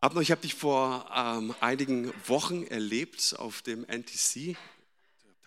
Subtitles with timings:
[0.00, 4.56] Abner, ich habe dich vor ähm, einigen Wochen erlebt auf dem NTC.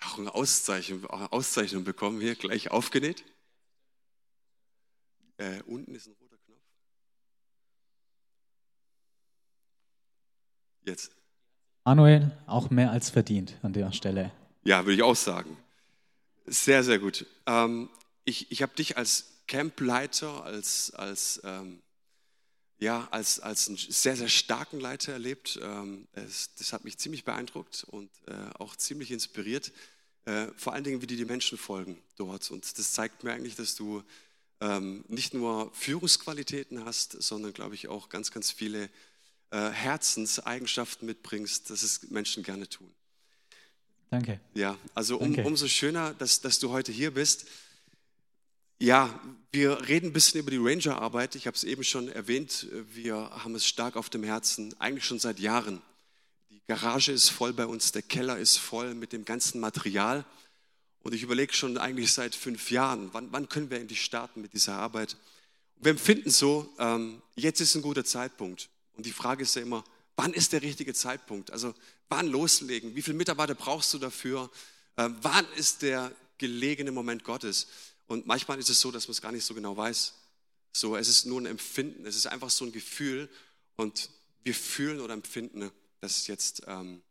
[0.02, 3.24] Auch eine Auszeichnung, Auszeichnung bekommen, hier gleich aufgenäht.
[5.38, 6.60] Äh, unten ist ein roter Knopf.
[10.84, 11.16] Jetzt.
[11.86, 14.32] Manuel, auch mehr als verdient an der Stelle.
[14.64, 15.56] Ja, würde ich auch sagen.
[16.46, 17.26] Sehr, sehr gut.
[17.46, 17.90] Ähm,
[18.26, 21.82] ich ich habe dich als Campleiter, als, als ähm,
[22.82, 25.60] ja, als, als einen sehr, sehr starken Leiter erlebt.
[25.62, 29.72] Ähm, es, das hat mich ziemlich beeindruckt und äh, auch ziemlich inspiriert.
[30.26, 32.50] Äh, vor allen Dingen, wie die, die Menschen folgen dort.
[32.50, 34.04] Und das zeigt mir eigentlich, dass du
[34.62, 38.90] ähm, nicht nur Führungsqualitäten hast, sondern, glaube ich, auch ganz, ganz viele
[39.52, 42.92] äh, Herzenseigenschaften mitbringst, dass es Menschen gerne tun.
[44.10, 44.40] Danke.
[44.56, 45.48] Ja, also um, Danke.
[45.48, 47.46] umso schöner, dass, dass du heute hier bist.
[48.82, 49.14] Ja,
[49.52, 51.36] wir reden ein bisschen über die Ranger-Arbeit.
[51.36, 52.66] Ich habe es eben schon erwähnt.
[52.92, 55.84] Wir haben es stark auf dem Herzen, eigentlich schon seit Jahren.
[56.50, 60.26] Die Garage ist voll bei uns, der Keller ist voll mit dem ganzen Material.
[61.04, 64.54] Und ich überlege schon eigentlich seit fünf Jahren, wann, wann können wir endlich starten mit
[64.54, 65.16] dieser Arbeit?
[65.76, 68.68] Wir empfinden so, ähm, jetzt ist ein guter Zeitpunkt.
[68.94, 69.84] Und die Frage ist ja immer,
[70.16, 71.52] wann ist der richtige Zeitpunkt?
[71.52, 71.76] Also
[72.10, 72.96] wann loslegen?
[72.96, 74.50] Wie viele Mitarbeiter brauchst du dafür?
[74.98, 77.68] Ähm, wann ist der gelegene Moment Gottes?
[78.12, 80.14] Und manchmal ist es so, dass man es gar nicht so genau weiß.
[80.74, 83.30] So, es ist nur ein Empfinden, es ist einfach so ein Gefühl
[83.78, 84.10] und
[84.44, 87.02] wir fühlen oder empfinden, dass es jetzt ähm,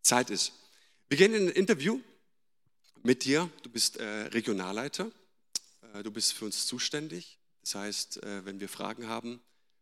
[0.00, 0.52] Zeit ist.
[1.10, 2.00] Wir gehen in ein Interview
[3.02, 3.50] mit dir.
[3.62, 5.10] Du bist äh, Regionalleiter,
[5.92, 7.38] äh, du bist für uns zuständig.
[7.60, 9.38] Das heißt, äh, wenn wir Fragen haben,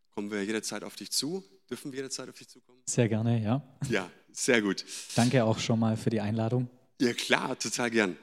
[0.09, 1.45] kommen wir jederzeit auf dich zu.
[1.69, 2.81] Dürfen wir jederzeit auf dich zukommen?
[2.87, 3.65] Sehr gerne, ja.
[3.89, 4.83] Ja, sehr gut.
[5.15, 6.69] Danke auch schon mal für die Einladung.
[6.99, 8.17] Ja, klar, total gern.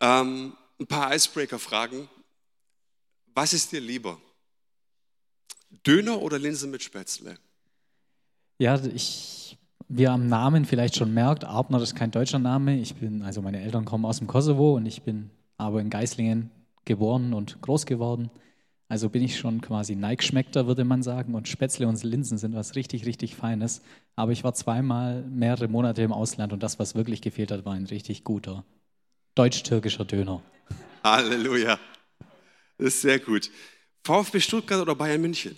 [0.00, 2.08] Ähm, ein paar Icebreaker-Fragen.
[3.34, 4.18] Was ist dir lieber?
[5.86, 7.36] Döner oder Linsen mit Spätzle?
[8.58, 9.58] Ja, ich,
[9.88, 12.78] wie ihr am Namen vielleicht schon merkt, Abner ist kein deutscher Name.
[12.78, 16.50] Ich bin, also meine Eltern kommen aus dem Kosovo und ich bin aber in Geislingen
[16.84, 18.30] geboren und groß geworden.
[18.88, 21.34] Also bin ich schon quasi Neigschmeckter, würde man sagen.
[21.34, 23.82] Und Spätzle und Linsen sind was richtig, richtig Feines.
[24.14, 27.74] Aber ich war zweimal mehrere Monate im Ausland und das, was wirklich gefehlt hat, war
[27.74, 28.64] ein richtig guter
[29.34, 30.42] deutsch-türkischer Döner.
[31.12, 31.78] Halleluja.
[32.78, 33.50] Das ist sehr gut.
[34.04, 35.56] VfB Stuttgart oder Bayern München?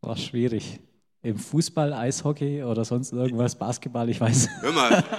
[0.00, 0.80] War schwierig.
[1.22, 4.48] Im Fußball, Eishockey oder sonst irgendwas, Basketball, ich weiß.
[4.60, 5.04] Hör mal.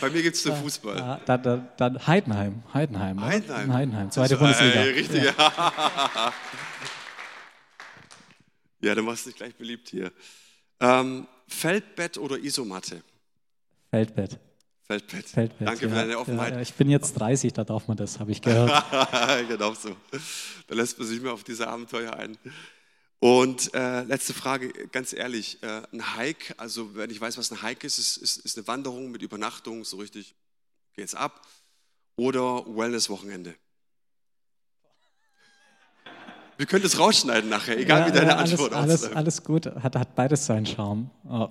[0.00, 0.98] Bei mir gibt es den Fußball.
[1.00, 2.62] Ah, Dann, dann, dann Heidenheim.
[2.74, 3.16] Heidenheim.
[3.16, 3.22] ne?
[3.22, 3.72] Heidenheim.
[3.72, 4.80] Heidenheim, zweite war, Bundesliga.
[4.80, 6.32] äh, Richtig, Ja.
[8.80, 8.94] ja.
[8.96, 10.10] du machst dich gleich beliebt hier.
[10.80, 13.02] Ähm, Feldbett oder Isomatte?
[13.90, 14.40] Feldbett.
[14.86, 15.28] Feldbett.
[15.28, 15.68] Feldbett.
[15.68, 16.02] Danke für ja.
[16.02, 16.54] deine Offenheit.
[16.54, 18.70] Ja, ich bin jetzt 30, da darf man das, habe ich gehört.
[19.48, 19.96] genau so.
[20.66, 22.36] Da lässt man sich mehr auf diese Abenteuer ein.
[23.20, 27.62] Und äh, letzte Frage, ganz ehrlich, äh, ein Hike, also wenn ich weiß, was ein
[27.62, 30.34] Hike ist, ist, ist, ist eine Wanderung mit Übernachtung, so richtig
[30.94, 31.46] geht's ab.
[32.16, 33.54] Oder Wellness-Wochenende.
[36.56, 39.16] Wir können das rausschneiden nachher, egal Ja, wie deine alles, Antwort alles, ausläuft.
[39.16, 41.10] alles gut, hat, hat beides seinen Charme.
[41.24, 41.48] Oh,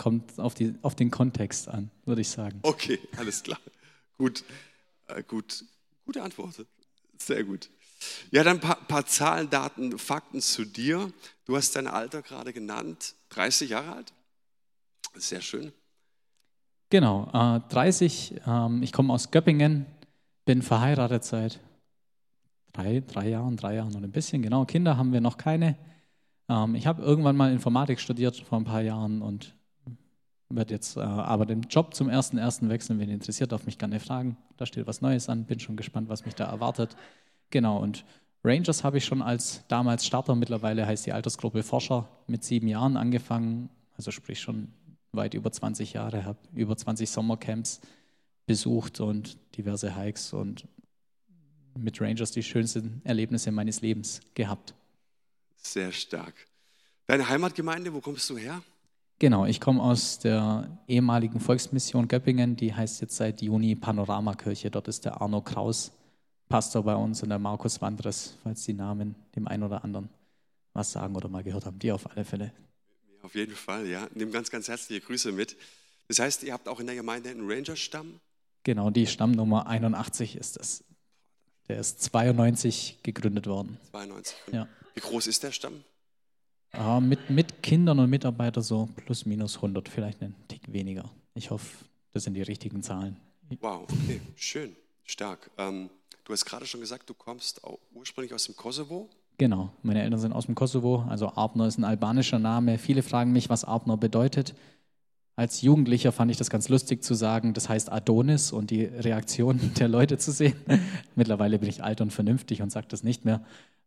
[0.00, 2.58] kommt auf, die, auf den Kontext an, würde ich sagen.
[2.62, 3.58] Okay, alles klar.
[4.16, 4.44] Gut,
[5.08, 5.62] äh, gut,
[6.06, 6.64] gute Antwort.
[7.18, 7.68] Sehr gut.
[8.30, 11.12] Ja, dann ein paar, paar Zahlen, Daten, Fakten zu dir.
[11.44, 14.14] Du hast dein Alter gerade genannt, 30 Jahre alt.
[15.16, 15.70] Sehr schön.
[16.88, 19.84] Genau, äh, 30, ähm, ich komme aus Göppingen,
[20.46, 21.60] bin verheiratet seit
[22.72, 24.64] drei, drei Jahren, drei Jahren und ein bisschen, genau.
[24.64, 25.76] Kinder haben wir noch keine.
[26.48, 29.59] Ähm, ich habe irgendwann mal Informatik studiert vor ein paar Jahren und
[30.50, 32.98] werde jetzt äh, aber den Job zum ersten ersten wechseln.
[32.98, 34.36] Wenn ihr interessiert, darf mich gerne fragen.
[34.56, 36.96] Da steht was Neues an, bin schon gespannt, was mich da erwartet.
[37.50, 38.04] Genau, und
[38.42, 42.96] Rangers habe ich schon als damals Starter, mittlerweile heißt die Altersgruppe Forscher, mit sieben Jahren
[42.96, 44.72] angefangen, also sprich schon
[45.12, 47.80] weit über 20 Jahre, habe über 20 Sommercamps
[48.46, 50.66] besucht und diverse Hikes und
[51.76, 54.74] mit Rangers die schönsten Erlebnisse meines Lebens gehabt.
[55.56, 56.34] Sehr stark.
[57.06, 58.62] Deine Heimatgemeinde, wo kommst du her?
[59.20, 64.70] Genau, ich komme aus der ehemaligen Volksmission Göppingen, die heißt jetzt seit Juni Panoramakirche.
[64.70, 65.92] Dort ist der Arno Kraus
[66.48, 70.08] Pastor bei uns und der Markus Wandres, falls die Namen dem einen oder anderen
[70.72, 71.78] was sagen oder mal gehört haben.
[71.78, 72.50] Die auf alle Fälle.
[73.22, 74.08] Auf jeden Fall, ja.
[74.14, 75.54] Nimm ganz, ganz herzliche Grüße mit.
[76.08, 78.20] Das heißt, ihr habt auch in der Gemeinde einen Ranger-Stamm?
[78.62, 80.82] Genau, die Stammnummer 81 ist es.
[81.68, 83.76] Der ist 92 gegründet worden.
[83.90, 84.34] 92.
[84.52, 84.66] Ja.
[84.94, 85.84] Wie groß ist der Stamm?
[86.72, 91.10] Äh, mit, mit Kindern und Mitarbeitern so plus minus 100, vielleicht einen Tick weniger.
[91.34, 93.16] Ich hoffe, das sind die richtigen Zahlen.
[93.60, 95.50] Wow, okay, schön, stark.
[95.58, 95.90] Ähm,
[96.24, 97.60] du hast gerade schon gesagt, du kommst
[97.92, 99.08] ursprünglich aus dem Kosovo.
[99.38, 102.78] Genau, meine Eltern sind aus dem Kosovo, also Abner ist ein albanischer Name.
[102.78, 104.54] Viele fragen mich, was Abner bedeutet.
[105.34, 109.72] Als Jugendlicher fand ich das ganz lustig zu sagen, das heißt Adonis und die Reaktion
[109.78, 110.54] der Leute zu sehen.
[111.16, 113.42] Mittlerweile bin ich alt und vernünftig und sage das nicht mehr.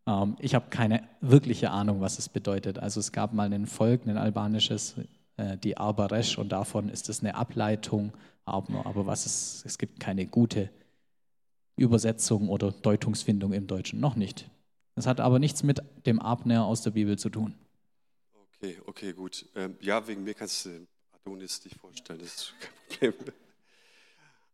[0.08, 2.80] Ähm, ich habe keine wirkliche Ahnung, was es bedeutet.
[2.80, 4.96] Also es gab mal ein Volk, ein albanisches,
[5.38, 8.14] äh, die Arbaresh und davon ist es eine Ableitung,
[8.46, 10.70] aber was es, es gibt keine gute
[11.78, 14.50] Übersetzung oder Deutungsfindung im Deutschen, noch nicht.
[14.96, 17.56] Das hat aber nichts mit dem Abner aus der Bibel zu tun.
[18.58, 19.46] Okay, okay, gut.
[19.56, 22.54] Ähm, ja, wegen mir kannst du Adonis dich vorstellen, das ist
[23.00, 23.43] kein Problem.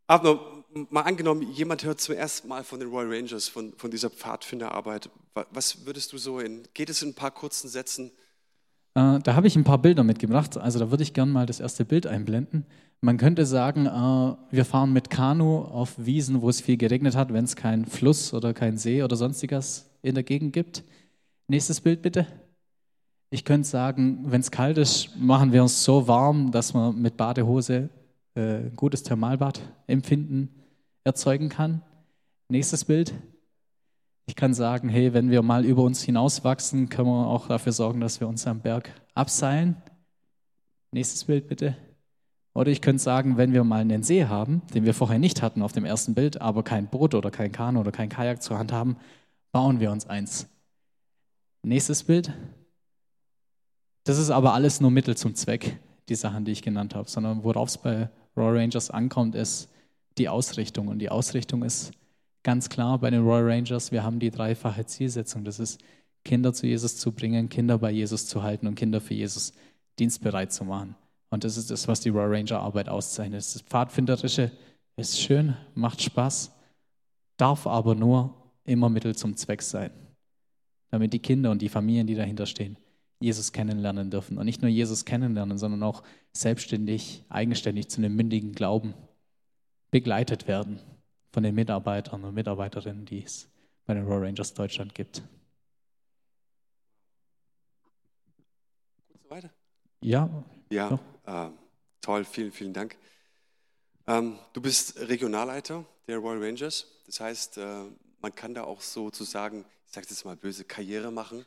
[0.09, 4.09] Aber mal angenommen, jemand hört zum ersten Mal von den Royal Rangers, von, von dieser
[4.09, 5.11] Pfadfinderarbeit.
[5.51, 8.07] Was würdest du so in, geht es in ein paar kurzen Sätzen?
[8.95, 10.57] Äh, da habe ich ein paar Bilder mitgebracht.
[10.57, 12.65] Also da würde ich gerne mal das erste Bild einblenden.
[13.01, 17.31] Man könnte sagen, äh, wir fahren mit Kanu auf Wiesen, wo es viel geregnet hat,
[17.31, 20.83] wenn es keinen Fluss oder keinen See oder sonstiges in der Gegend gibt.
[21.47, 22.25] Nächstes Bild bitte.
[23.29, 27.15] Ich könnte sagen, wenn es kalt ist, machen wir uns so warm, dass man mit
[27.15, 27.89] Badehose
[28.35, 30.49] äh, gutes Thermalbad empfinden
[31.03, 31.81] erzeugen kann.
[32.49, 33.13] Nächstes Bild.
[34.27, 37.99] Ich kann sagen, hey, wenn wir mal über uns hinauswachsen, können wir auch dafür sorgen,
[37.99, 39.75] dass wir uns am Berg abseilen.
[40.91, 41.75] Nächstes Bild bitte.
[42.53, 45.61] Oder ich könnte sagen, wenn wir mal einen See haben, den wir vorher nicht hatten
[45.61, 48.71] auf dem ersten Bild, aber kein Boot oder kein Kanu oder kein Kajak zur Hand
[48.71, 48.97] haben,
[49.51, 50.47] bauen wir uns eins.
[51.63, 52.33] Nächstes Bild.
[54.03, 55.79] Das ist aber alles nur Mittel zum Zweck,
[56.09, 59.69] die Sachen, die ich genannt habe, sondern worauf es bei Royal Rangers ankommt, ist
[60.17, 60.87] die Ausrichtung.
[60.87, 61.91] Und die Ausrichtung ist
[62.43, 65.43] ganz klar bei den Royal Rangers, wir haben die dreifache Zielsetzung.
[65.43, 65.79] Das ist,
[66.25, 69.53] Kinder zu Jesus zu bringen, Kinder bei Jesus zu halten und Kinder für Jesus
[69.97, 70.95] dienstbereit zu machen.
[71.29, 73.39] Und das ist das, was die Royal Ranger Arbeit auszeichnet.
[73.39, 74.51] Das Pfadfinderische
[74.95, 76.51] ist schön, macht Spaß,
[77.37, 78.33] darf aber nur
[78.65, 79.91] immer Mittel zum Zweck sein,
[80.91, 82.77] damit die Kinder und die Familien, die dahinter stehen,
[83.19, 84.37] Jesus kennenlernen dürfen.
[84.37, 88.93] Und nicht nur Jesus kennenlernen, sondern auch selbstständig, eigenständig zu einem mündigen Glauben
[89.91, 90.79] begleitet werden
[91.31, 93.49] von den Mitarbeitern und Mitarbeiterinnen, die es
[93.85, 95.23] bei den Royal Rangers Deutschland gibt.
[99.27, 99.49] Weiter?
[100.01, 100.29] Ja.
[100.71, 101.49] Ja, äh,
[102.01, 102.97] toll, vielen, vielen Dank.
[104.07, 106.87] Ähm, du bist Regionalleiter der Royal Rangers.
[107.05, 107.83] Das heißt, äh,
[108.21, 111.45] man kann da auch sozusagen, ich sage jetzt mal böse, Karriere machen.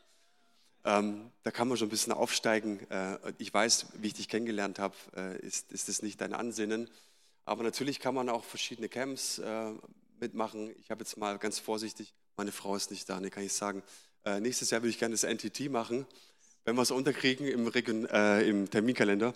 [0.84, 2.80] Ähm, da kann man schon ein bisschen aufsteigen.
[2.90, 6.88] Äh, ich weiß, wie ich dich kennengelernt habe, äh, ist, ist das nicht dein Ansinnen.
[7.44, 9.72] Aber natürlich kann man auch verschiedene Camps äh,
[10.20, 10.74] mitmachen.
[10.80, 13.82] Ich habe jetzt mal ganz vorsichtig, meine Frau ist nicht da, ne, kann ich sagen.
[14.24, 16.06] Äh, nächstes Jahr würde ich gerne das NTT machen,
[16.64, 19.34] wenn wir es unterkriegen im, Region, äh, im Terminkalender.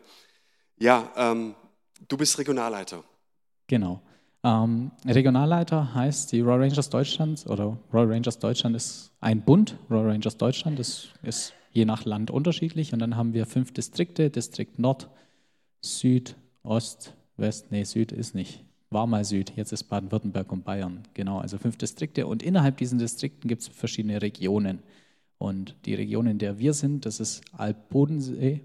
[0.78, 1.54] Ja, ähm,
[2.08, 3.02] du bist Regionalleiter.
[3.66, 4.02] Genau.
[4.46, 9.76] Ähm, Regionalleiter heißt die Royal Rangers Deutschland oder Royal Rangers Deutschland ist ein Bund.
[9.90, 14.30] Royal Rangers Deutschland ist, ist je nach Land unterschiedlich und dann haben wir fünf Distrikte:
[14.30, 15.10] Distrikt Nord,
[15.80, 17.72] Süd, Ost, West.
[17.72, 18.62] Nee, Süd ist nicht.
[18.90, 21.02] War mal Süd, jetzt ist Baden-Württemberg und Bayern.
[21.14, 24.78] Genau, also fünf Distrikte und innerhalb diesen Distrikten gibt es verschiedene Regionen.
[25.38, 28.60] Und die Region, in der wir sind, das ist Alb-Bodensee.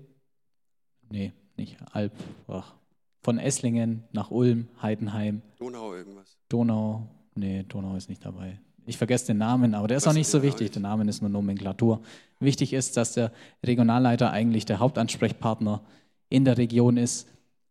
[1.09, 2.13] Nee, nicht Alb.
[2.47, 2.75] Ach,
[3.21, 5.41] von Esslingen nach Ulm, Heidenheim.
[5.57, 6.37] Donau irgendwas.
[6.49, 8.59] Donau, nee, Donau ist nicht dabei.
[8.85, 10.71] Ich vergesse den Namen, aber der ist auch nicht so wichtig.
[10.71, 12.01] Der Name ist nur Nomenklatur.
[12.39, 13.31] Wichtig ist, dass der
[13.63, 15.81] Regionalleiter eigentlich der Hauptansprechpartner
[16.29, 17.27] in der Region ist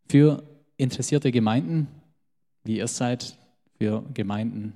[0.09, 0.45] für
[0.77, 1.89] interessierte Gemeinden,
[2.65, 3.37] wie ihr seid,
[3.79, 4.75] für Gemeinden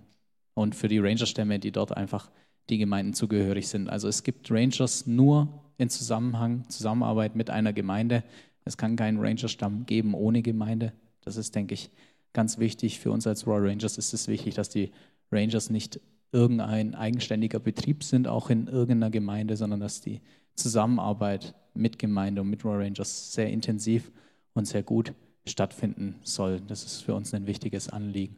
[0.55, 2.31] und für die Rangerstämme, die dort einfach
[2.69, 3.89] die Gemeinden zugehörig sind.
[3.89, 8.25] Also es gibt Rangers nur in Zusammenhang, Zusammenarbeit mit einer Gemeinde.
[8.65, 10.93] Es kann keinen Rangerstamm geben ohne Gemeinde.
[11.23, 11.91] Das ist, denke ich,
[12.33, 12.99] ganz wichtig.
[12.99, 14.93] Für uns als Royal Rangers ist es wichtig, dass die
[15.31, 16.01] Rangers nicht
[16.33, 20.21] irgendein eigenständiger Betrieb sind, auch in irgendeiner Gemeinde, sondern dass die
[20.55, 24.11] Zusammenarbeit mit Gemeinde und mit Royal Rangers sehr intensiv
[24.55, 25.13] und sehr gut
[25.47, 26.61] stattfinden soll.
[26.61, 28.37] Das ist für uns ein wichtiges Anliegen.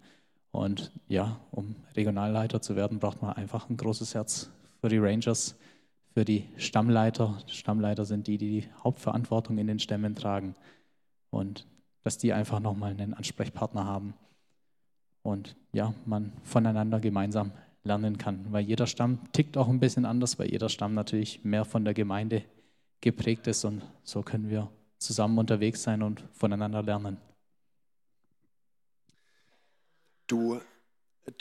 [0.50, 5.56] Und ja, um Regionalleiter zu werden, braucht man einfach ein großes Herz für die Rangers
[6.16, 7.36] für die Stammleiter.
[7.46, 10.54] Stammleiter sind die, die die Hauptverantwortung in den Stämmen tragen.
[11.28, 11.66] Und
[12.04, 14.14] dass die einfach nochmal einen Ansprechpartner haben.
[15.20, 17.52] Und ja, man voneinander gemeinsam
[17.84, 18.46] lernen kann.
[18.50, 21.92] Weil jeder Stamm tickt auch ein bisschen anders, weil jeder Stamm natürlich mehr von der
[21.92, 22.44] Gemeinde
[23.02, 23.66] geprägt ist.
[23.66, 27.18] Und so können wir zusammen unterwegs sein und voneinander lernen.
[30.28, 30.62] Du,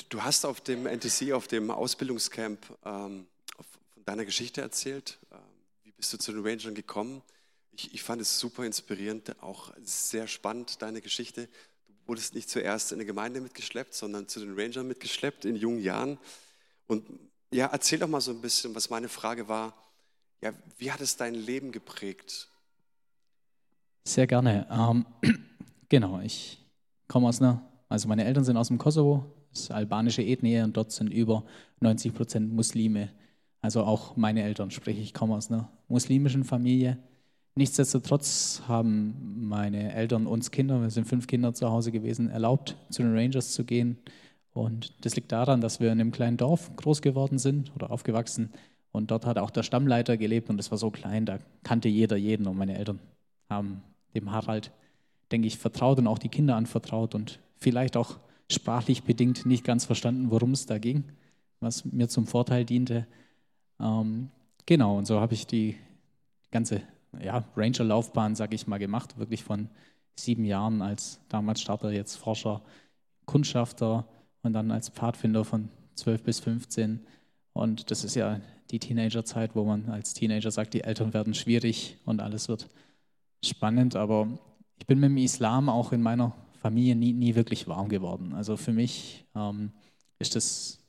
[0.10, 3.28] du hast auf dem NTC, auf dem Ausbildungscamp, ähm,
[4.06, 5.18] deiner Geschichte erzählt.
[5.32, 5.40] Ähm,
[5.84, 7.22] wie bist du zu den Rangern gekommen?
[7.72, 11.48] Ich, ich fand es super inspirierend, auch sehr spannend, deine Geschichte.
[11.88, 15.80] Du wurdest nicht zuerst in eine Gemeinde mitgeschleppt, sondern zu den Rangern mitgeschleppt in jungen
[15.82, 16.18] Jahren.
[16.88, 17.06] Und
[17.52, 19.74] Ja, erzähl doch mal so ein bisschen, was meine Frage war.
[20.42, 22.50] Ja, wie hat es dein Leben geprägt?
[24.08, 24.68] Sehr gerne.
[24.70, 25.06] Ähm,
[25.90, 26.64] genau, ich
[27.08, 30.76] komme aus einer, also meine Eltern sind aus dem Kosovo, das ist albanische Ethnie und
[30.78, 31.44] dort sind über
[31.80, 33.10] 90 Prozent Muslime.
[33.66, 37.00] Also auch meine Eltern, sprich ich komme aus einer muslimischen Familie.
[37.56, 43.02] Nichtsdestotrotz haben meine Eltern uns Kinder, wir sind fünf Kinder zu Hause gewesen, erlaubt, zu
[43.02, 43.98] den Rangers zu gehen.
[44.54, 48.52] Und das liegt daran, dass wir in einem kleinen Dorf groß geworden sind oder aufgewachsen.
[48.92, 52.18] Und dort hat auch der Stammleiter gelebt und es war so klein, da kannte jeder
[52.18, 52.46] jeden.
[52.46, 53.00] Und meine Eltern
[53.50, 53.82] haben
[54.14, 54.70] dem Harald,
[55.32, 59.86] denke ich, vertraut und auch die Kinder anvertraut und vielleicht auch sprachlich bedingt nicht ganz
[59.86, 61.06] verstanden, worum es da ging,
[61.62, 63.08] was mir zum Vorteil diente.
[63.80, 64.30] Ähm,
[64.66, 65.78] genau, und so habe ich die
[66.52, 66.82] ganze
[67.22, 69.70] ja, Ranger-Laufbahn, sage ich mal, gemacht, wirklich von
[70.16, 72.62] sieben Jahren als damals Starter, jetzt Forscher,
[73.26, 74.08] Kundschafter
[74.44, 77.06] und dann als Pfadfinder von zwölf bis 15.
[77.54, 78.40] Und das ist ja
[78.72, 82.70] die Teenagerzeit, wo man als Teenager sagt, die Eltern werden schwierig und alles wird
[83.44, 83.96] spannend.
[83.96, 84.28] Aber
[84.80, 88.34] ich bin mit dem Islam auch in meiner Familie nie, nie wirklich warm geworden.
[88.34, 89.72] Also für mich ähm,
[90.20, 90.80] ist das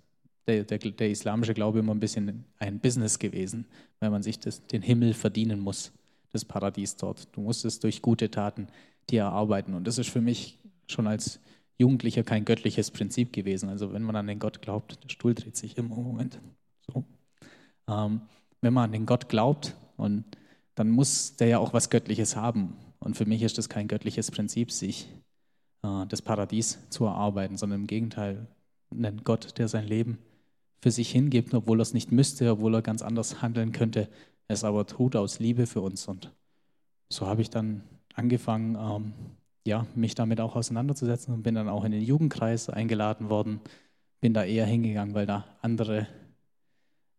[0.46, 3.66] der, der, der, islamische Glaube immer ein bisschen ein Business gewesen,
[4.00, 5.92] weil man sich das, den Himmel verdienen muss,
[6.32, 7.28] das Paradies dort.
[7.34, 8.68] Du musst es durch gute Taten
[9.10, 9.74] dir erarbeiten.
[9.74, 11.40] Und das ist für mich schon als
[11.78, 13.68] Jugendlicher kein göttliches Prinzip gewesen.
[13.68, 16.40] Also wenn man an den Gott glaubt, der Stuhl dreht sich immer im Moment.
[16.86, 17.04] So.
[17.88, 18.22] Ähm,
[18.60, 20.24] wenn man an den Gott glaubt, und
[20.74, 22.76] dann muss der ja auch was Göttliches haben.
[23.00, 25.08] Und für mich ist das kein göttliches Prinzip, sich
[25.82, 28.46] äh, das Paradies zu erarbeiten, sondern im Gegenteil,
[28.90, 30.18] ein Gott, der sein Leben
[30.80, 34.08] für sich hingibt, obwohl er es nicht müsste, obwohl er ganz anders handeln könnte,
[34.48, 36.06] es aber tut aus Liebe für uns.
[36.06, 36.32] Und
[37.08, 37.82] so habe ich dann
[38.14, 39.12] angefangen, ähm,
[39.66, 43.60] ja, mich damit auch auseinanderzusetzen und bin dann auch in den Jugendkreis eingeladen worden.
[44.20, 46.06] Bin da eher hingegangen, weil da andere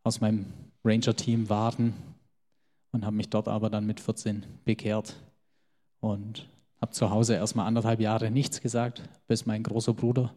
[0.04, 0.46] aus meinem
[0.84, 1.94] Ranger-Team waren
[2.92, 5.16] und habe mich dort aber dann mit 14 bekehrt
[6.00, 6.50] und
[6.80, 10.34] habe zu Hause erstmal anderthalb Jahre nichts gesagt, bis mein großer Bruder,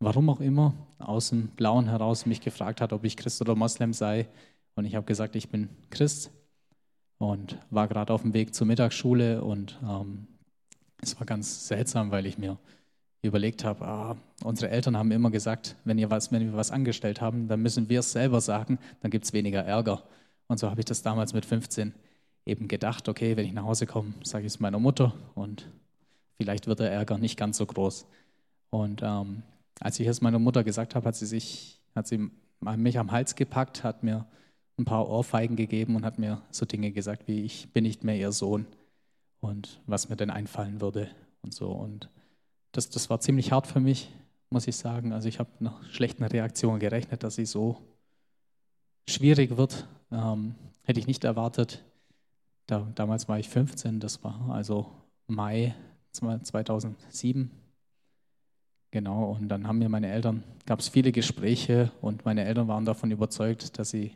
[0.00, 3.92] warum auch immer, aus dem Blauen heraus mich gefragt hat, ob ich Christ oder Moslem
[3.92, 4.28] sei.
[4.74, 6.30] Und ich habe gesagt, ich bin Christ
[7.18, 10.28] und war gerade auf dem Weg zur Mittagsschule und ähm,
[11.00, 12.58] es war ganz seltsam, weil ich mir
[13.22, 17.20] überlegt habe, ah, unsere Eltern haben immer gesagt, wenn, ihr was, wenn wir was angestellt
[17.20, 20.04] haben, dann müssen wir es selber sagen, dann gibt es weniger Ärger.
[20.46, 21.92] Und so habe ich das damals mit 15
[22.46, 25.68] eben gedacht, okay, wenn ich nach Hause komme, sage ich es meiner Mutter und
[26.36, 28.06] vielleicht wird der Ärger nicht ganz so groß.
[28.70, 29.42] Und ähm,
[29.80, 32.30] als ich es meiner Mutter gesagt habe, hat sie sich, hat sie
[32.60, 34.26] mich am Hals gepackt, hat mir
[34.78, 38.16] ein paar Ohrfeigen gegeben und hat mir so Dinge gesagt wie, ich bin nicht mehr
[38.16, 38.66] ihr Sohn
[39.40, 41.08] und was mir denn einfallen würde
[41.42, 41.70] und so.
[41.70, 42.08] Und
[42.72, 44.10] das, das war ziemlich hart für mich,
[44.50, 45.12] muss ich sagen.
[45.12, 47.78] Also ich habe nach schlechten Reaktionen gerechnet, dass sie so
[49.08, 49.88] schwierig wird.
[50.10, 51.84] Ähm, hätte ich nicht erwartet.
[52.66, 54.90] Da, damals war ich 15, das war also
[55.26, 55.74] Mai
[56.12, 57.50] 2007.
[58.90, 62.86] Genau, und dann haben mir meine Eltern, gab es viele Gespräche und meine Eltern waren
[62.86, 64.12] davon überzeugt, dass sie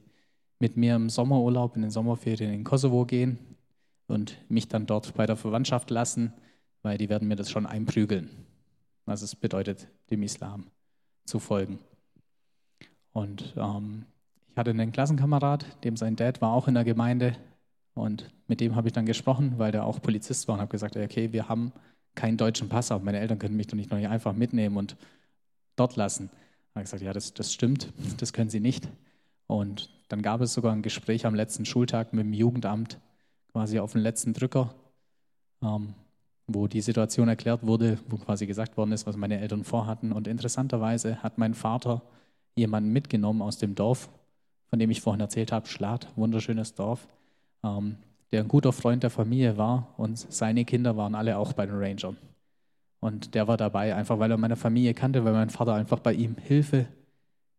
[0.59, 3.39] mit mir im Sommerurlaub, in den Sommerferien in Kosovo gehen
[4.07, 6.33] und mich dann dort bei der Verwandtschaft lassen,
[6.83, 8.31] weil die werden mir das schon einprügeln,
[9.05, 10.67] was es bedeutet, dem Islam
[11.25, 11.79] zu folgen.
[13.13, 14.07] Und ähm,
[14.51, 17.37] ich hatte einen Klassenkamerad, dem sein Dad war auch in der Gemeinde
[17.95, 20.97] und mit dem habe ich dann gesprochen, weil der auch Polizist war und habe gesagt,
[20.97, 21.73] okay, wir haben
[22.15, 24.97] keinen deutschen Pass, aber meine Eltern können mich doch nicht, noch nicht einfach mitnehmen und
[25.77, 26.29] dort lassen.
[26.29, 28.89] Da habe ich gesagt, ja, das, das stimmt, das können sie nicht.
[29.47, 32.99] Und dann gab es sogar ein Gespräch am letzten Schultag mit dem Jugendamt,
[33.53, 34.75] quasi auf den letzten Drücker,
[35.63, 35.95] ähm,
[36.47, 40.13] wo die Situation erklärt wurde, wo quasi gesagt worden ist, was meine Eltern vorhatten.
[40.13, 42.03] Und interessanterweise hat mein Vater
[42.55, 44.11] jemanden mitgenommen aus dem Dorf,
[44.69, 47.07] von dem ich vorhin erzählt habe, Schlad, wunderschönes Dorf,
[47.63, 47.97] ähm,
[48.33, 51.77] der ein guter Freund der Familie war und seine Kinder waren alle auch bei den
[51.77, 52.17] Rangern.
[52.99, 56.15] Und der war dabei, einfach weil er meine Familie kannte, weil mein Vater einfach bei
[56.15, 56.87] ihm Hilfe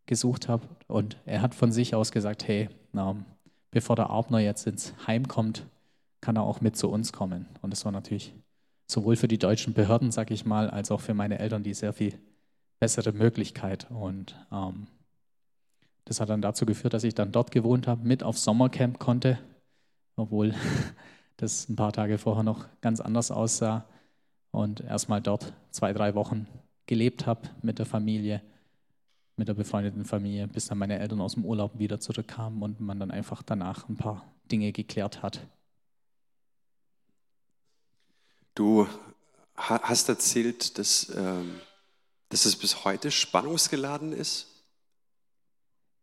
[0.05, 0.61] gesucht hat.
[0.87, 3.15] Und er hat von sich aus gesagt, hey, na,
[3.69, 5.65] bevor der Abner jetzt ins Heim kommt,
[6.21, 7.47] kann er auch mit zu uns kommen.
[7.61, 8.33] Und das war natürlich
[8.87, 11.93] sowohl für die deutschen Behörden, sag ich mal, als auch für meine Eltern die sehr
[11.93, 12.17] viel
[12.79, 13.87] bessere Möglichkeit.
[13.91, 14.87] Und ähm,
[16.05, 19.39] das hat dann dazu geführt, dass ich dann dort gewohnt habe, mit aufs Sommercamp konnte,
[20.15, 20.53] obwohl
[21.38, 23.86] das ein paar Tage vorher noch ganz anders aussah.
[24.51, 26.48] Und erstmal dort zwei, drei Wochen
[26.86, 28.41] gelebt habe mit der Familie
[29.36, 33.00] mit der befreundeten Familie, bis dann meine Eltern aus dem Urlaub wieder zurückkamen und man
[33.00, 35.48] dann einfach danach ein paar Dinge geklärt hat.
[38.55, 38.88] Du
[39.55, 41.60] hast erzählt, dass, ähm,
[42.29, 44.48] dass es bis heute spannungsgeladen ist.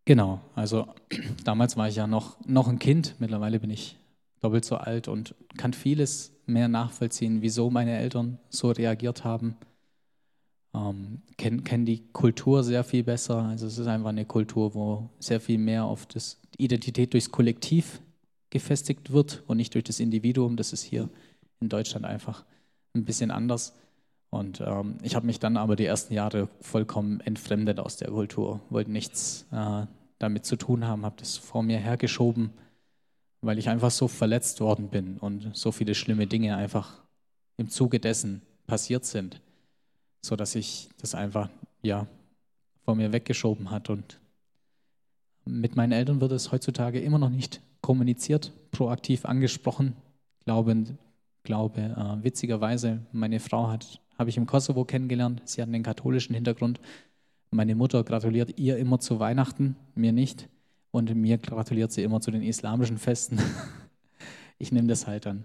[0.04, 0.92] Genau, also
[1.44, 3.96] damals war ich ja noch, noch ein Kind, mittlerweile bin ich
[4.40, 9.56] doppelt so alt und kann vieles mehr nachvollziehen, wieso meine Eltern so reagiert haben.
[10.74, 13.42] Ähm, Kennen kenn die Kultur sehr viel besser.
[13.44, 18.00] Also es ist einfach eine Kultur, wo sehr viel mehr auf das Identität durchs Kollektiv
[18.50, 20.56] gefestigt wird und nicht durch das Individuum.
[20.56, 21.08] Das ist hier
[21.60, 22.44] in Deutschland einfach
[22.94, 23.74] ein bisschen anders.
[24.30, 28.60] Und ähm, ich habe mich dann aber die ersten Jahre vollkommen entfremdet aus der Kultur,
[28.70, 29.86] wollte nichts äh,
[30.18, 32.50] damit zu tun haben, habe das vor mir hergeschoben,
[33.40, 37.02] weil ich einfach so verletzt worden bin und so viele schlimme Dinge einfach
[37.56, 39.40] im Zuge dessen passiert sind,
[40.22, 41.48] so dass ich das einfach
[41.82, 42.06] ja
[42.84, 44.20] vor mir weggeschoben hat und
[45.44, 49.96] mit meinen Eltern wird es heutzutage immer noch nicht kommuniziert, proaktiv angesprochen.
[50.44, 50.84] Glaube,
[51.42, 55.40] glaube äh, witzigerweise, meine Frau hat habe ich im Kosovo kennengelernt.
[55.46, 56.78] Sie hat einen katholischen Hintergrund
[57.50, 60.48] meine Mutter gratuliert ihr immer zu Weihnachten, mir nicht.
[60.90, 63.38] Und mir gratuliert sie immer zu den islamischen Festen.
[64.58, 65.44] ich nehme das halt dann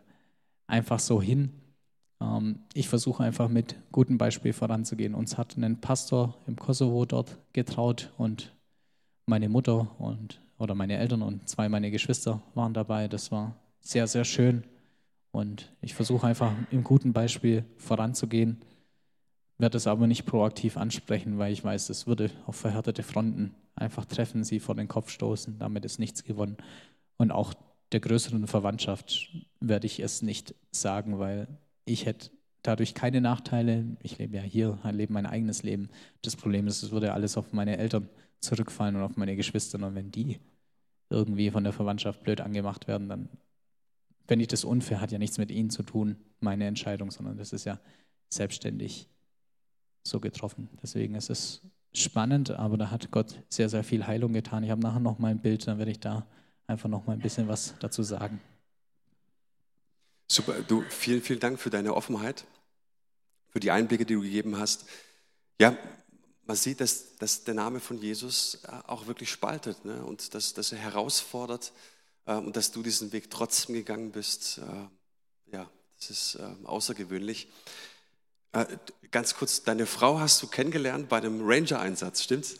[0.67, 1.51] einfach so hin.
[2.21, 5.13] Ähm, ich versuche einfach mit gutem Beispiel voranzugehen.
[5.13, 8.55] Uns hat ein Pastor im Kosovo dort getraut und
[9.25, 13.07] meine Mutter und oder meine Eltern und zwei meiner Geschwister waren dabei.
[13.07, 14.63] Das war sehr, sehr schön.
[15.31, 18.61] Und ich versuche einfach im guten Beispiel voranzugehen
[19.57, 24.05] werde es aber nicht proaktiv ansprechen, weil ich weiß, es würde auf verhärtete Fronten einfach
[24.05, 25.59] treffen, sie vor den Kopf stoßen.
[25.59, 26.57] Damit ist nichts gewonnen.
[27.17, 27.53] Und auch
[27.91, 31.47] der größeren Verwandtschaft werde ich es nicht sagen, weil
[31.85, 32.31] ich hätte
[32.63, 33.85] dadurch keine Nachteile.
[34.01, 35.89] Ich lebe ja hier, lebe mein eigenes Leben.
[36.21, 38.09] Das Problem ist, es würde alles auf meine Eltern
[38.41, 39.77] zurückfallen und auf meine Geschwister.
[39.77, 40.39] Und wenn die
[41.09, 43.29] irgendwie von der Verwandtschaft blöd angemacht werden, dann
[44.27, 47.53] wenn ich das unfair, hat ja nichts mit ihnen zu tun, meine Entscheidung, sondern das
[47.53, 47.79] ist ja
[48.29, 49.07] selbstständig
[50.05, 50.69] so getroffen.
[50.81, 51.61] Deswegen ist es
[51.93, 54.63] spannend, aber da hat Gott sehr, sehr viel Heilung getan.
[54.63, 56.27] Ich habe nachher noch mal ein Bild, dann werde ich da
[56.67, 58.39] einfach noch mal ein bisschen was dazu sagen.
[60.27, 62.45] Super, du, vielen, vielen Dank für deine Offenheit,
[63.49, 64.85] für die Einblicke, die du gegeben hast.
[65.59, 65.77] Ja,
[66.45, 70.03] man sieht, dass, dass der Name von Jesus äh, auch wirklich spaltet ne?
[70.03, 71.71] und dass, dass er herausfordert
[72.25, 74.59] äh, und dass du diesen Weg trotzdem gegangen bist.
[74.59, 77.47] Äh, ja, das ist äh, außergewöhnlich.
[79.15, 82.57] Ganz kurz, deine Frau hast du kennengelernt bei einem Ranger-Einsatz, stimmt's?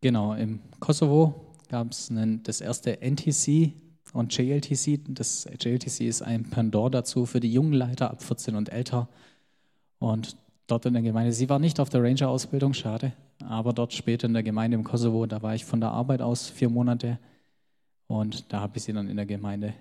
[0.00, 2.10] Genau, im Kosovo gab es
[2.42, 3.74] das erste NTC
[4.14, 4.98] und JLTC.
[5.08, 9.10] Das JLTC ist ein Pendant dazu für die jungen Leiter ab 14 und älter.
[9.98, 13.12] Und dort in der Gemeinde, sie war nicht auf der Ranger-Ausbildung, schade,
[13.44, 16.48] aber dort später in der Gemeinde im Kosovo, da war ich von der Arbeit aus
[16.48, 17.18] vier Monate
[18.06, 19.74] und da habe ich sie dann in der Gemeinde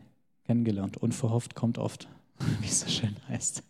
[0.43, 0.97] kennengelernt.
[0.97, 2.10] Unverhofft kommt oft,
[2.60, 3.63] wie es so schön heißt.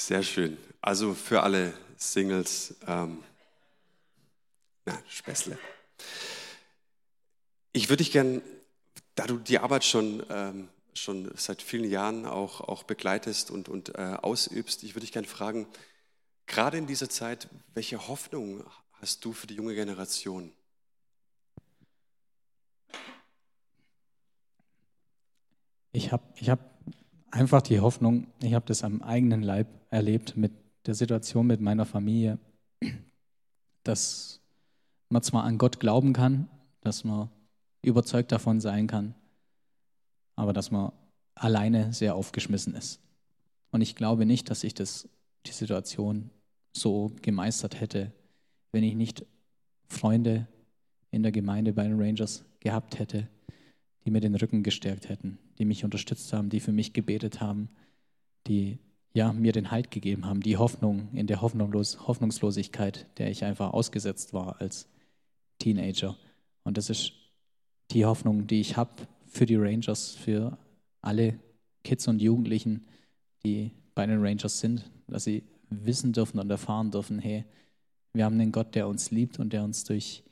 [0.00, 0.56] Sehr schön.
[0.80, 3.22] Also für alle Singles, ähm,
[4.86, 5.58] na, Späßle.
[7.72, 8.40] Ich würde dich gern,
[9.14, 13.94] da du die Arbeit schon, ähm, schon seit vielen Jahren auch, auch begleitest und, und
[13.94, 15.68] äh, ausübst, ich würde dich gern fragen,
[16.46, 18.64] gerade in dieser Zeit, welche Hoffnung
[19.02, 20.50] hast du für die junge Generation?
[25.92, 26.79] Ich habe ich hab
[27.30, 30.52] einfach die Hoffnung, ich habe das am eigenen Leib erlebt mit
[30.86, 32.38] der Situation mit meiner Familie,
[33.84, 34.40] dass
[35.08, 36.48] man zwar an Gott glauben kann,
[36.80, 37.30] dass man
[37.82, 39.14] überzeugt davon sein kann,
[40.36, 40.92] aber dass man
[41.34, 43.00] alleine sehr aufgeschmissen ist.
[43.70, 45.08] Und ich glaube nicht, dass ich das,
[45.46, 46.30] die Situation
[46.72, 48.12] so gemeistert hätte,
[48.72, 49.26] wenn ich nicht
[49.88, 50.46] Freunde
[51.10, 53.28] in der Gemeinde bei den Rangers gehabt hätte,
[54.10, 57.68] die mir den Rücken gestärkt hätten, die mich unterstützt haben, die für mich gebetet haben,
[58.48, 58.80] die
[59.12, 63.72] ja, mir den Halt gegeben haben, die Hoffnung in der Hoffnungslos Hoffnungslosigkeit, der ich einfach
[63.72, 64.88] ausgesetzt war als
[65.60, 66.16] Teenager.
[66.64, 67.12] Und das ist
[67.92, 68.90] die Hoffnung, die ich habe
[69.26, 70.58] für die Rangers, für
[71.00, 71.38] alle
[71.84, 72.86] Kids und Jugendlichen,
[73.44, 77.44] die bei den Rangers sind, dass sie wissen dürfen und erfahren dürfen, hey,
[78.12, 80.24] wir haben einen Gott, der uns liebt und der uns durch,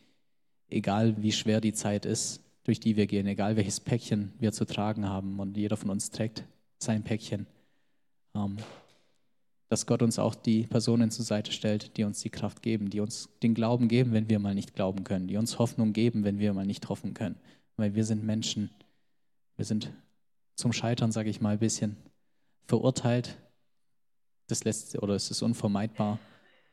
[0.68, 4.66] egal wie schwer die Zeit ist, durch die wir gehen, egal welches Päckchen wir zu
[4.66, 6.44] tragen haben und jeder von uns trägt
[6.76, 7.46] sein Päckchen,
[8.34, 8.58] ähm,
[9.70, 13.00] dass Gott uns auch die Personen zur Seite stellt, die uns die Kraft geben, die
[13.00, 16.40] uns den Glauben geben, wenn wir mal nicht glauben können, die uns Hoffnung geben, wenn
[16.40, 17.36] wir mal nicht hoffen können.
[17.78, 18.68] Weil wir sind Menschen,
[19.56, 19.90] wir sind
[20.54, 21.96] zum Scheitern, sage ich mal, ein bisschen
[22.66, 23.38] verurteilt.
[24.46, 26.18] Das lässt oder es ist unvermeidbar.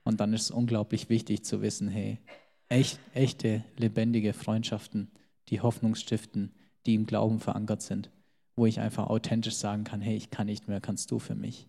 [0.04, 2.20] Und dann ist es unglaublich wichtig zu wissen, hey,
[2.68, 5.10] echt, echte, lebendige Freundschaften,
[5.50, 6.52] die Hoffnung stiften,
[6.86, 8.10] die im Glauben verankert sind,
[8.56, 11.68] wo ich einfach authentisch sagen kann, hey, ich kann nicht mehr, kannst du für mich.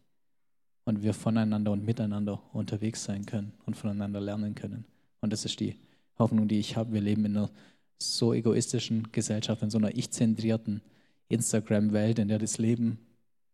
[0.85, 4.85] Und wir voneinander und miteinander unterwegs sein können und voneinander lernen können.
[5.21, 5.77] Und das ist die
[6.19, 6.93] Hoffnung, die ich habe.
[6.93, 7.51] Wir leben in einer
[7.99, 10.83] so egoistischen Gesellschaft, in so einer ich-zentrierten
[11.29, 12.99] Instagram-Welt, in der das Leben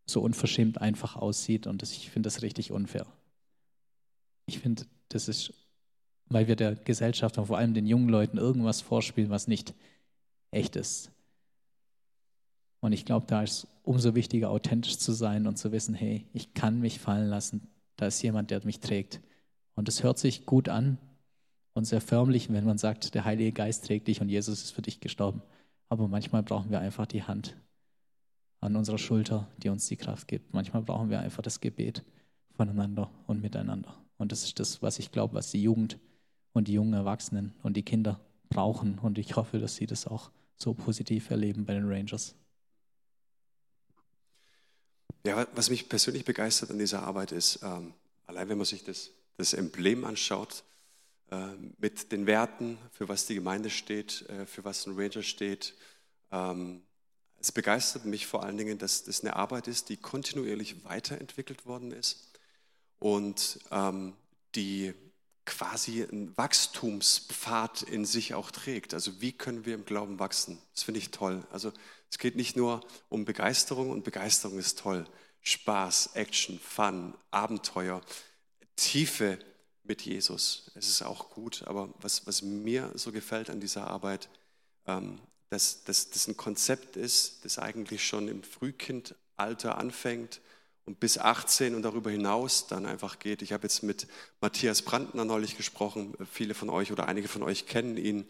[0.04, 1.66] so unverschämt einfach aussieht.
[1.66, 3.06] Und das, ich finde das richtig unfair.
[4.46, 5.54] Ich finde, das ist,
[6.26, 9.74] weil wir der Gesellschaft und vor allem den jungen Leuten irgendwas vorspielen, was nicht
[10.52, 11.10] echt ist.
[12.80, 16.26] Und ich glaube, da ist es umso wichtiger, authentisch zu sein und zu wissen, hey,
[16.32, 17.68] ich kann mich fallen lassen.
[17.96, 19.20] Da ist jemand, der mich trägt.
[19.74, 20.98] Und es hört sich gut an
[21.74, 24.82] und sehr förmlich, wenn man sagt, der Heilige Geist trägt dich und Jesus ist für
[24.82, 25.42] dich gestorben.
[25.88, 27.56] Aber manchmal brauchen wir einfach die Hand
[28.60, 30.54] an unserer Schulter, die uns die Kraft gibt.
[30.54, 32.04] Manchmal brauchen wir einfach das Gebet
[32.50, 33.94] voneinander und miteinander.
[34.18, 35.98] Und das ist das, was ich glaube, was die Jugend
[36.52, 38.98] und die jungen Erwachsenen und die Kinder brauchen.
[38.98, 42.34] Und ich hoffe, dass sie das auch so positiv erleben bei den Rangers.
[45.24, 47.94] Ja, was mich persönlich begeistert an dieser Arbeit ist, ähm,
[48.26, 50.64] allein wenn man sich das, das Emblem anschaut,
[51.30, 55.74] äh, mit den Werten, für was die Gemeinde steht, äh, für was ein Ranger steht.
[56.30, 56.82] Ähm,
[57.40, 61.90] es begeistert mich vor allen Dingen, dass das eine Arbeit ist, die kontinuierlich weiterentwickelt worden
[61.92, 62.32] ist
[62.98, 64.14] und ähm,
[64.54, 64.94] die
[65.44, 68.94] quasi einen Wachstumspfad in sich auch trägt.
[68.94, 70.58] Also wie können wir im Glauben wachsen?
[70.74, 71.44] Das finde ich toll.
[71.50, 71.72] Also
[72.10, 75.06] es geht nicht nur um Begeisterung und Begeisterung ist toll.
[75.40, 78.00] Spaß, Action, Fun, Abenteuer,
[78.76, 79.38] Tiefe
[79.82, 80.70] mit Jesus.
[80.74, 84.28] Es ist auch gut, aber was, was mir so gefällt an dieser Arbeit,
[84.86, 90.40] ähm, dass, das ein Konzept ist, das eigentlich schon im Frühkindalter anfängt
[90.84, 93.42] und bis 18 und darüber hinaus dann einfach geht.
[93.42, 94.08] Ich habe jetzt mit
[94.40, 98.26] Matthias Brandner neulich gesprochen, viele von euch oder einige von euch kennen ihn.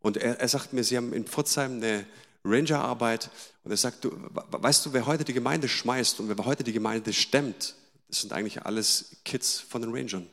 [0.00, 2.04] Und er, er sagt mir, sie haben in Pforzheim eine
[2.44, 3.30] Rangerarbeit
[3.62, 6.72] und er sagt, du, weißt du, wer heute die Gemeinde schmeißt und wer heute die
[6.72, 7.76] Gemeinde stemmt,
[8.08, 10.28] das sind eigentlich alles Kids von den Rangern.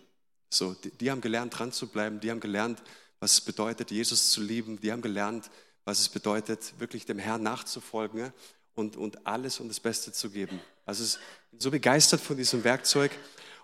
[0.50, 2.82] So, die, die haben gelernt, dran zu bleiben, die haben gelernt,
[3.20, 5.52] was es bedeutet, Jesus zu lieben, die haben gelernt,
[5.86, 8.34] was es bedeutet, wirklich dem Herrn nachzufolgen
[8.76, 10.60] und, und alles und das Beste zu geben.
[10.86, 11.20] Also ich
[11.52, 13.12] bin so begeistert von diesem Werkzeug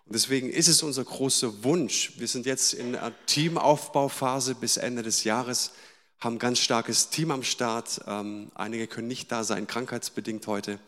[0.05, 2.13] und deswegen ist es unser großer Wunsch.
[2.17, 5.71] Wir sind jetzt in einer Teamaufbauphase bis Ende des Jahres,
[6.19, 8.01] haben ein ganz starkes Team am Start.
[8.05, 10.79] Ähm, einige können nicht da sein, krankheitsbedingt heute.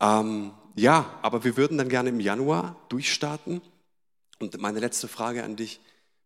[0.00, 3.60] Ähm, ja, aber wir würden dann gerne im Januar durchstarten.
[4.38, 5.80] Und meine letzte Frage an dich,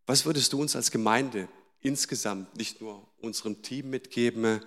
[0.07, 1.49] was würdest du uns als Gemeinde
[1.81, 4.61] insgesamt, nicht nur unserem Team mitgeben,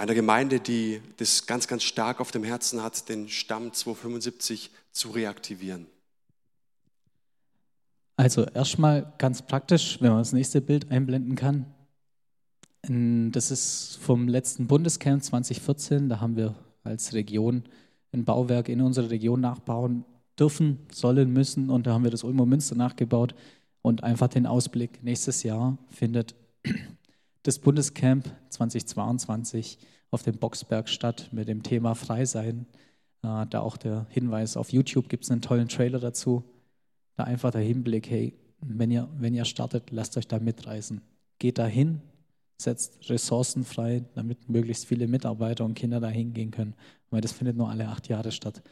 [0.00, 5.10] einer Gemeinde, die das ganz, ganz stark auf dem Herzen hat, den Stamm 275 zu
[5.10, 5.86] reaktivieren?
[8.16, 11.66] Also erstmal ganz praktisch, wenn man das nächste Bild einblenden kann.
[12.82, 16.08] Das ist vom letzten Bundescamp 2014.
[16.08, 17.64] Da haben wir als Region
[18.12, 20.04] ein Bauwerk in unserer Region nachbauen
[20.38, 21.68] dürfen, sollen, müssen.
[21.68, 23.34] Und da haben wir das Ulmer Münster nachgebaut
[23.82, 25.02] und einfach den Ausblick.
[25.02, 26.34] Nächstes Jahr findet
[27.42, 29.78] das Bundescamp 2022
[30.10, 32.66] auf dem Boxberg statt mit dem Thema Frei sein.
[33.22, 36.44] Äh, da auch der Hinweis auf YouTube gibt es einen tollen Trailer dazu.
[37.16, 41.00] Da einfach der Hinblick, hey, wenn ihr, wenn ihr startet, lasst euch da mitreißen.
[41.38, 42.02] Geht dahin,
[42.58, 46.74] setzt Ressourcen frei, damit möglichst viele Mitarbeiter und Kinder da hingehen können.
[47.10, 48.62] Weil das findet nur alle acht Jahre statt.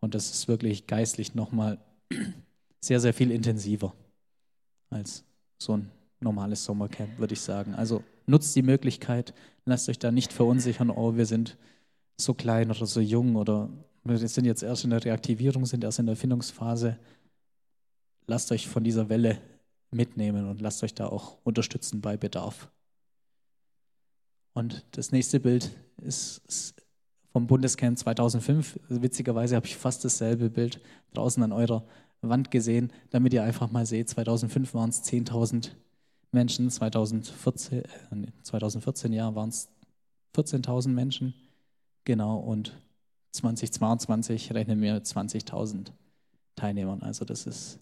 [0.00, 1.78] Und das ist wirklich geistlich nochmal
[2.80, 3.94] sehr, sehr viel intensiver
[4.90, 5.24] als
[5.58, 7.74] so ein normales Sommercamp, würde ich sagen.
[7.74, 11.56] Also nutzt die Möglichkeit, lasst euch da nicht verunsichern, oh, wir sind
[12.16, 13.70] so klein oder so jung oder
[14.04, 16.98] wir sind jetzt erst in der Reaktivierung, sind erst in der Erfindungsphase.
[18.26, 19.40] Lasst euch von dieser Welle
[19.90, 22.70] mitnehmen und lasst euch da auch unterstützen bei Bedarf.
[24.54, 26.74] Und das nächste Bild ist,
[27.32, 28.80] vom Bundescamp 2005.
[28.88, 30.80] Witzigerweise habe ich fast dasselbe Bild
[31.14, 31.84] draußen an eurer
[32.20, 35.70] Wand gesehen, damit ihr einfach mal seht, 2005 waren es 10.000
[36.30, 37.86] Menschen, 2014, äh,
[38.42, 39.68] 2014 ja, waren es
[40.34, 41.34] 14.000 Menschen,
[42.04, 42.80] genau, und
[43.32, 45.92] 2022 rechnen wir mit 20.000
[46.56, 47.02] Teilnehmern.
[47.02, 47.78] Also das ist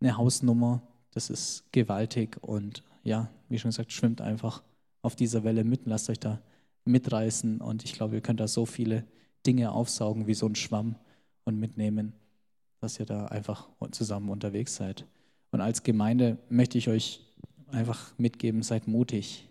[0.00, 4.62] eine Hausnummer, das ist gewaltig und ja, wie schon gesagt, schwimmt einfach
[5.02, 6.40] auf dieser Welle mit, lasst euch da
[6.84, 7.60] mitreißen.
[7.60, 9.04] Und ich glaube, ihr könnt da so viele
[9.46, 10.96] Dinge aufsaugen wie so ein Schwamm
[11.44, 12.12] und mitnehmen,
[12.80, 15.06] dass ihr da einfach zusammen unterwegs seid.
[15.50, 17.24] Und als Gemeinde möchte ich euch
[17.70, 19.48] einfach mitgeben, seid mutig.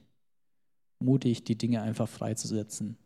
[0.99, 2.97] Mutig, die Dinge einfach freizusetzen.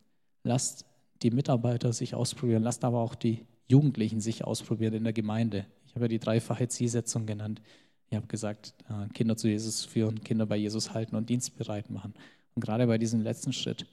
[0.44, 0.86] Lasst
[1.22, 5.66] die Mitarbeiter sich ausprobieren, lasst aber auch die Jugendlichen sich ausprobieren in der Gemeinde.
[5.86, 7.60] Ich habe ja die dreifache Zielsetzung genannt.
[8.08, 12.14] Ich habe gesagt, äh, Kinder zu Jesus führen, Kinder bei Jesus halten und dienstbereit machen.
[12.54, 13.86] Und gerade bei diesem letzten Schritt,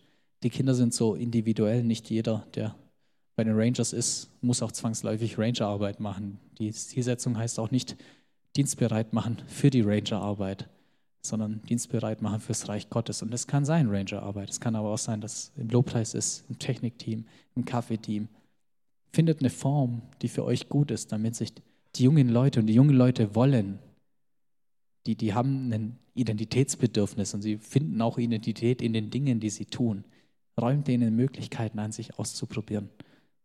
[0.44, 2.76] die Kinder sind so individuell, nicht jeder, der
[3.36, 6.40] bei den Rangers ist, muss auch zwangsläufig Rangerarbeit machen.
[6.58, 7.96] Die Zielsetzung heißt auch nicht
[8.58, 10.68] dienstbereit machen für die Rangerarbeit.
[11.22, 13.22] Sondern dienstbereit machen fürs Reich Gottes.
[13.22, 14.50] Und das kann sein Rangerarbeit.
[14.50, 18.30] Es kann aber auch sein, dass im Lobpreis ist, im Technikteam, im Kaffeeteam.
[19.12, 21.54] Findet eine Form, die für euch gut ist, damit sich
[21.96, 23.80] die jungen Leute und die jungen Leute wollen,
[25.06, 29.66] die, die haben ein Identitätsbedürfnis und sie finden auch Identität in den Dingen, die sie
[29.66, 30.04] tun.
[30.60, 32.90] Räumt denen Möglichkeiten an, sich auszuprobieren.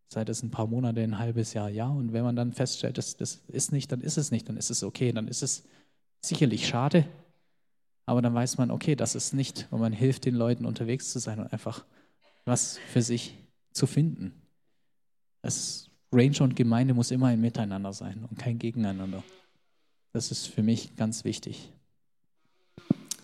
[0.09, 1.89] Sei das ein paar Monate, ein halbes Jahr, ja.
[1.89, 4.71] Und wenn man dann feststellt, das, das ist nicht, dann ist es nicht, dann ist
[4.71, 5.13] es okay.
[5.13, 5.65] Dann ist es
[6.21, 7.07] sicherlich schade,
[8.07, 11.19] aber dann weiß man, okay, das ist nicht, und man hilft den Leuten unterwegs zu
[11.19, 11.85] sein und einfach
[12.45, 13.39] was für sich
[13.73, 14.43] zu finden.
[15.43, 19.23] Das Ranger und Gemeinde muss immer ein Miteinander sein und kein Gegeneinander.
[20.13, 21.73] Das ist für mich ganz wichtig.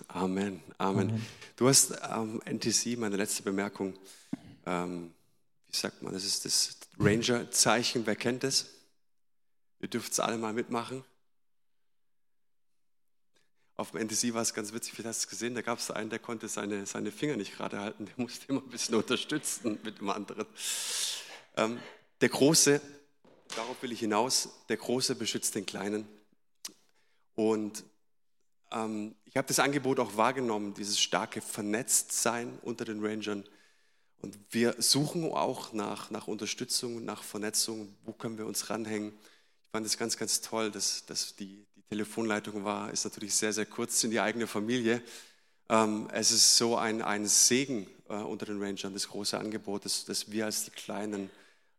[0.08, 1.10] Amen, Amen.
[1.10, 1.26] Amen.
[1.56, 3.94] Du hast ähm, NTC, meine letzte Bemerkung,
[4.66, 5.12] ähm,
[5.68, 8.70] wie sagt man, das ist das Ranger-Zeichen, wer kennt es?
[9.78, 11.04] Ihr dürft es alle mal mitmachen.
[13.80, 15.90] Auf dem NTC war es ganz witzig, wie hast du es gesehen, da gab es
[15.90, 19.78] einen, der konnte seine, seine Finger nicht gerade halten, der musste immer ein bisschen unterstützen
[19.82, 20.44] mit dem anderen.
[21.56, 21.80] Ähm,
[22.20, 22.78] der Große,
[23.56, 26.06] darauf will ich hinaus, der Große beschützt den Kleinen.
[27.34, 27.82] Und
[28.70, 33.48] ähm, ich habe das Angebot auch wahrgenommen, dieses starke Vernetztsein unter den Rangern.
[34.20, 37.96] Und wir suchen auch nach, nach Unterstützung, nach Vernetzung.
[38.04, 39.14] Wo können wir uns ranhängen?
[39.62, 43.66] Ich fand es ganz, ganz toll, dass, dass die Telefonleitung war, ist natürlich sehr, sehr
[43.66, 45.02] kurz in die eigene Familie.
[45.68, 50.04] Ähm, es ist so ein, ein Segen äh, unter den Rangern, das große Angebot, dass,
[50.04, 51.30] dass wir als die Kleinen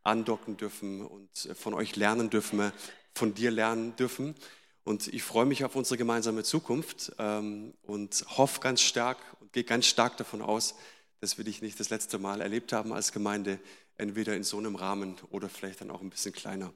[0.03, 2.73] andocken dürfen und äh, von euch lernen dürfen,
[3.15, 4.35] von dir lernen dürfen.
[4.83, 9.63] Und ich freue mich auf unsere gemeinsame Zukunft ähm, und hoffe ganz stark und gehe
[9.63, 10.75] ganz stark davon aus,
[11.21, 13.59] dass wir dich nicht das letzte Mal erlebt haben als Gemeinde,
[13.95, 16.73] entweder in so einem Rahmen oder vielleicht dann auch ein bisschen kleiner.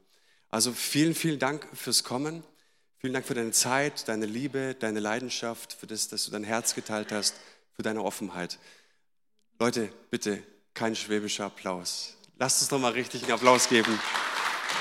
[0.49, 2.41] Also vielen, vielen Dank fürs Kommen.
[3.05, 6.73] Vielen Dank für deine Zeit, deine Liebe, deine Leidenschaft, für das, dass du dein Herz
[6.73, 7.35] geteilt hast,
[7.75, 8.57] für deine Offenheit.
[9.59, 10.41] Leute, bitte
[10.73, 12.17] kein schwäbischer Applaus.
[12.39, 13.99] Lasst uns doch mal richtig einen Applaus geben.